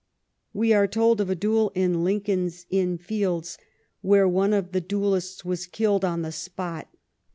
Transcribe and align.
We 0.51 0.73
are 0.73 0.87
told 0.87 1.21
of 1.21 1.29
a 1.29 1.35
duel 1.35 1.71
in 1.75 2.03
Lincoln's 2.03 2.65
Inn 2.71 2.97
Fields, 2.97 3.59
where 4.01 4.27
one 4.27 4.51
of 4.51 4.71
the 4.71 4.81
duellists 4.81 5.45
was 5.45 5.67
killed 5.67 6.03
on 6.03 6.23
the 6.23 6.31
spot. 6.31 6.87